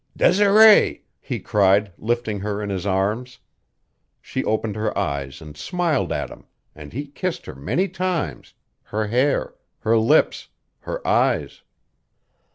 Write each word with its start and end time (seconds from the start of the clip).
"Desiree!" 0.17 1.03
he 1.19 1.39
cried, 1.39 1.93
lifting 1.99 2.39
her 2.39 2.59
in 2.59 2.71
his 2.71 2.87
arms. 2.87 3.37
She 4.19 4.43
opened 4.43 4.75
her 4.75 4.97
eyes 4.97 5.41
and 5.43 5.55
smiled 5.55 6.11
at 6.11 6.31
him, 6.31 6.47
and 6.73 6.91
he 6.91 7.05
kissed 7.05 7.45
her 7.45 7.53
many 7.53 7.87
times 7.87 8.55
her 8.85 9.05
hair, 9.05 9.53
her 9.81 9.99
lips, 9.99 10.47
her 10.79 11.07
eyes. 11.07 11.61